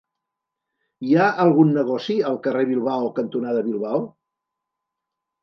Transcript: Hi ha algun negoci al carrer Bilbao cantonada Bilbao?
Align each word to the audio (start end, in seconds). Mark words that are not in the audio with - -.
Hi 1.07 1.11
ha 1.19 1.27
algun 1.43 1.73
negoci 1.75 2.15
al 2.31 2.39
carrer 2.49 2.65
Bilbao 2.71 3.13
cantonada 3.21 3.63
Bilbao? 3.69 4.03